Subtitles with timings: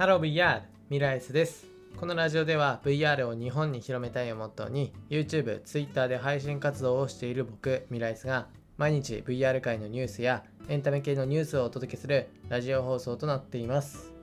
[0.00, 1.66] Hello VR ミライスです。
[1.98, 8.46] このラジオでは VR を日本に広めたいをモットーに YouTube、Twitter で配信活動をしている僕ミライスが
[8.78, 14.14] 毎日 VR 界のニュースやエンタメ系のニュースをお届けするラジオ放送となっています。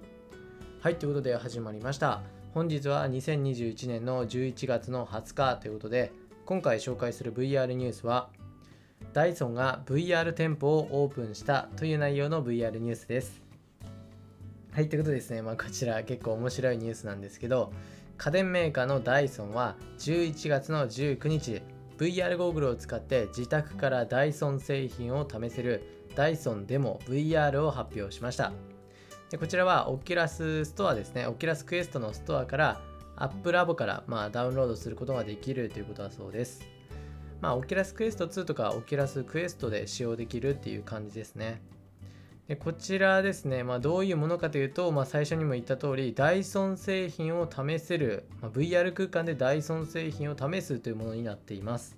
[0.82, 2.24] はいということで始まりました。
[2.56, 6.12] 本日は2021年の11月の20日ということで
[6.48, 8.30] 今回紹介する VR ニュースは
[9.14, 13.47] ダイソンが VR 店舗をオープンしたという内容の VR ニュースです。
[14.78, 17.74] はい、ということですね、まあ、こちら結構面白いニュースなんですけど、
[18.16, 21.64] 家電メーカーのダイソンは11月の19日、
[21.98, 25.82] VR ゴーグルを使って自宅からダイソン製品を試せる
[26.14, 28.54] ダイソンデモ VR を発表しました。
[29.32, 32.80] でこちらは Oculus ストアですね、 Oculus Quest のストアから
[33.16, 36.62] App Lab から、まあ、ダウンロードすることができるということだそうです。
[37.42, 41.64] まあ、 Oculus Quest 2とか Oculus Quest で使用できるっていう感じですね。
[42.48, 51.98] でこちらですね、まあ、どういうものかというと、まあ、最初にも言った通り、ダイソン製品を試せる、まあ、VR 空間でダイソン製品を試すというものになっています。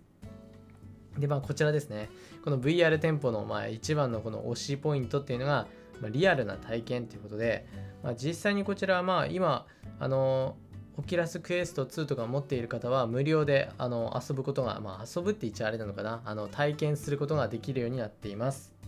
[1.19, 2.09] で、まあ、こちらですね、
[2.44, 5.67] この VR 店舗のまあ一番のこの推しポイントっていうのが、
[6.02, 7.67] まあ、リアルな体験ということで、
[8.02, 9.67] まあ、実際にこちらはまあ今、
[10.00, 10.56] あの
[10.97, 18.78] オキラスクエスト2とか持っている方は無料であの遊ぶことが、まあ、遊ぶって言っちゃあれなのかなあの体験することができるようになっています。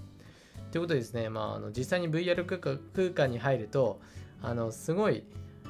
[0.72, 4.00] ということでですね、まあ、あの実際に VR 空間に入ると
[4.42, 5.24] あのすごい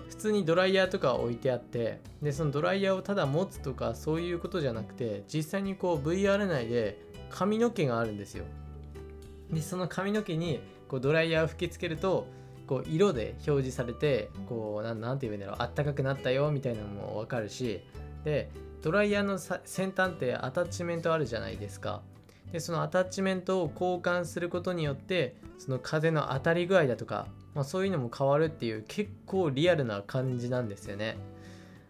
[0.10, 8.46] 普通にドライヤーとか置いてあってでそのドライヤーをただ持つとかそういうことじゃなくて実際にこう VR 内で髪の毛があるんですよ。
[9.52, 12.28] でその髪の毛にこうドライヤーを吹きつけると
[12.68, 17.82] こう色で表示されてこうなんて言うんだろうあったかくなったよみたいなのも分かるし
[18.24, 18.50] で
[18.82, 22.02] ドライヤーの先端ってアタッチメントあるじゃないですか
[22.52, 31.18] でそのアタッチメントを交換することによってその風の当たり具合だとか、まあ、そういうのも変わるっていう結構リアルな感じなんですよね。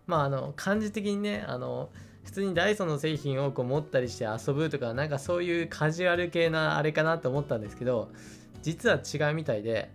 [0.07, 1.89] まああの感じ的にねあの
[2.23, 8.11] 普通にダイソンの製品をこう持ったりして遊ぶとかなんかそういうカジュアル系なあれかなと思ったんですけど
[8.61, 9.89] 実は違うみたいで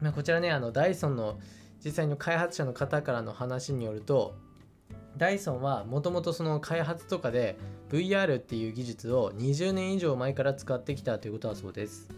[0.00, 1.38] まあ、こちらねあのダイソンの
[1.84, 4.34] 実際の開発者の方からの話によると
[5.16, 7.56] ダイソンはもともとその開発とかで
[7.90, 12.08] VR っていう技術を20年以上前から使ってきたということだそうです。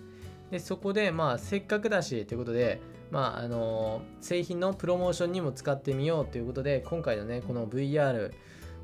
[0.51, 8.33] でそこでまあせっかくだしということで、まああの製品のプロモーションにも使ってみようということで今回のねこの VR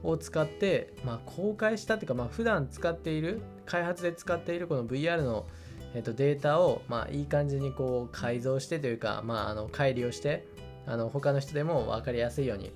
[0.02, 5.46] を使って、まあ、公開したというか、まあ、普段使っている開発で使っているこの VR の
[5.94, 10.46] えー、とデータを、まあ、いい感じにこう改造してというか、まあ、あの改良して
[10.86, 12.72] あの他の人でも分かりやすいように、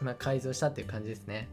[0.00, 1.48] まあ、改造したっていう感じですね。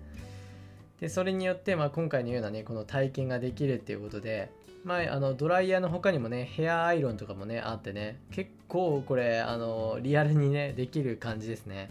[0.99, 4.49] でそれによって、まあ、今回のようなねこの体験ができるっていうことで、
[4.83, 11.89] まあ、あのドライヤーの他にもねヘアアイロンとかもねあってね結構これあのリアルにねできる感じですね。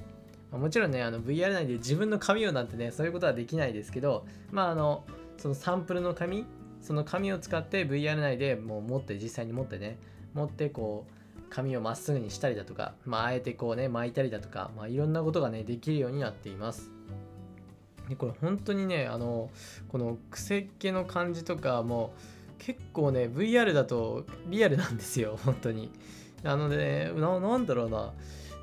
[0.50, 5.04] まもちろんねあの VR 内で自分の髪をなんてねそういうことはできないですけどまああの
[5.36, 6.46] そのサンプルの髪
[6.80, 9.98] その紙を使って VR 内でもう持って実際に持ってね
[10.32, 16.90] 持ってこう紙をまっすぐにしたりだとか、まあ、あえてこうね巻いたりだとか、まあ、いろんなことがねできるようになっています。
[18.08, 19.50] でこれ本当にねあの
[19.88, 22.14] この癖っ気の感じとかも
[22.58, 25.90] 結構ね VR だとリアルなんですよ 本当に。
[26.42, 28.12] なので、ね、ななんだろうな。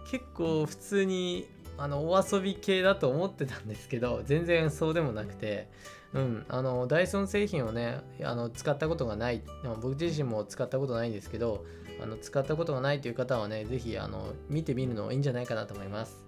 [0.09, 5.69] 結構普通にあのお遊び系だと思ってたんですけど全然そうでもなくて。
[6.13, 9.41] うん、あのダイソン製品をねあの使ったことがない。
[9.81, 11.63] 僕自身も使ったことないんですけど
[11.99, 16.23] あの使ったことがないという方はね是非あの見てみるのいいんじゃないかなと思います。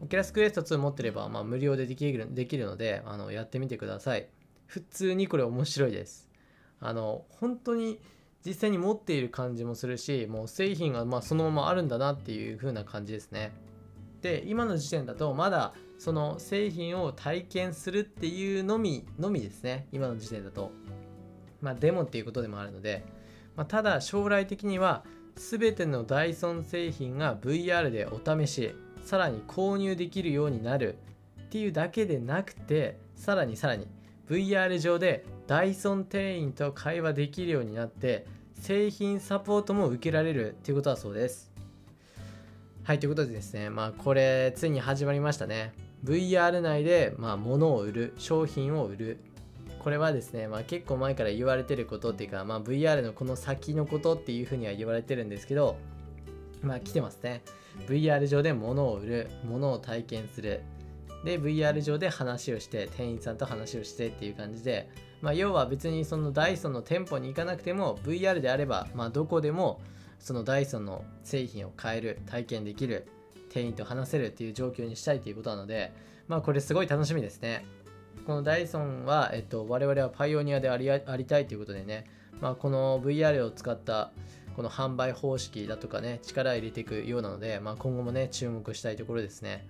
[0.00, 4.28] オキラスクエスト2持ってれば、まあ、無料でできるできるのであのやってみてください。
[4.66, 6.28] 普通にこれ面白いです。
[6.80, 8.00] あの本当に
[8.46, 13.52] 実際に持っている感じもするしもう製品がまそのままあるんだなっていう風な感じですね。
[14.22, 19.88] で今の時点だとまだその製品を体験するっていうのみのみですね。
[19.92, 20.70] 今の時点だと。
[21.60, 23.04] まあデモっていうことでもあるので、
[23.58, 25.02] まあ、ただ将来的には
[25.34, 28.72] 全てのダイソン製品が VR でお試し
[29.04, 30.96] さらに購入できるようになる
[31.40, 33.88] っていうだけでなくてさらにさらに
[34.30, 38.26] VR 上でダイソン店員と会話できるようになって
[38.60, 41.50] 製品サポートも受けられるっていうことだそうです。
[42.84, 45.72] はいということでですねまあこれついに始まりましたね。
[46.04, 49.20] VR 内で、まあ、物を売る商品を売る
[49.88, 55.78] これはですね、まあ、結構前から言われてることっていうか、まあ、VR のこの先のことっていうふうには言われてるんですけど
[56.60, 57.40] まあ来てますね。
[57.86, 60.60] VR 上で物を売る物を体験する。
[61.24, 64.90] で VR 上で話をして店員さんと話をしてっていう感じで、
[65.22, 69.80] まあ、要は別にそのダイソンの店舗に行かなくても VR であれば、まあ、どこでも
[70.18, 73.08] そのダイソンの製品を買える体験できる
[73.48, 75.94] 店員と話せるっていう状況にしたいということなので
[76.26, 77.64] まあこれすごい楽しみですね。
[78.28, 82.04] このダイソンは、えっと、我々はパイオニアでありありたいということでね、
[82.42, 84.12] まあ、この VR を使った
[84.54, 89.66] この販売方式だとかね力入れていくようなので、まあ、今後もね注目したいところですね。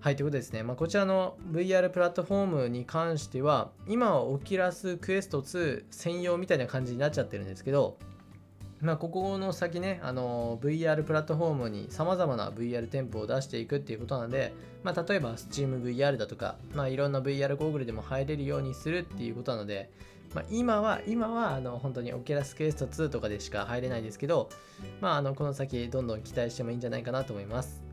[0.00, 7.96] はい、ということですね、まあ、こちらの VR プラットフォームに関しては、今はオキラスクエスト2専用みたいな感じになっちゃってるんですけど、
[8.82, 14.52] まあ、ここの先ね、あの VR プラットフォームに様々な VR 店舗を出していくっていうことなので、
[14.82, 19.88] まあ、例えば SteamVR だとか、まあ、いろんな VR ゴーグルでも入れるようにするっていうことなので、
[20.34, 24.50] まあ、今は、今はあの本当にオキラスクエスト2とかでしか入れないですけど、
[25.00, 27.84] まあ、あのこの先どんどん期待してもいいんじゃないかなと思います。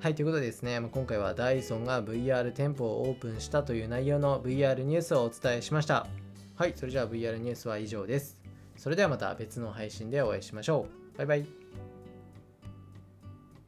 [0.00, 6.08] はい、ということでですね、ま今回はダイソンが VR 店舗をオープンしたという内容の VR ニュースをお伝えしました。
[6.56, 8.45] はい、それじゃあ VR ニュースは以上です。
[8.76, 11.18] それではまた別の配信でお会いしましょう。
[11.18, 11.65] バイバイ。